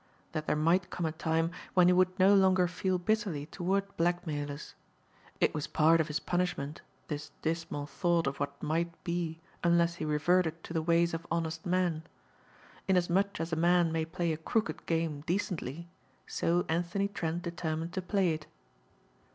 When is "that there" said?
0.31-0.55